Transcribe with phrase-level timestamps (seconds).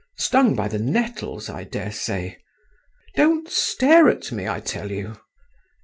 [0.17, 2.37] stung by the nettles, I daresay?
[3.15, 5.17] Don't stare at me, I tell you….